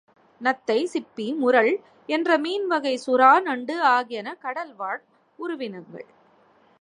[0.41, 1.69] நத்தை, சிப்பி, முறள்
[2.07, 5.01] என்ற மீன் வகை, சுறா, நண்டு ஆகியன கடல்வாழ்
[5.39, 6.07] உயிரினங்கள்.